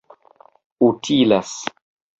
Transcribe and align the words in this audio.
utilas 0.87 1.53